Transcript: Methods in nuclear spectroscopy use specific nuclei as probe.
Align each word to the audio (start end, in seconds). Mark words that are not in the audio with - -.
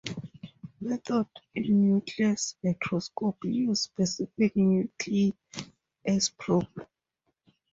Methods 0.81 1.29
in 1.53 1.91
nuclear 1.93 2.33
spectroscopy 2.33 3.53
use 3.53 3.81
specific 3.81 4.55
nuclei 4.55 5.29
as 6.03 6.29
probe. 6.31 6.87